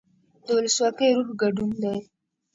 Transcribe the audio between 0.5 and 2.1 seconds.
ولسواکۍ روح ګډون دی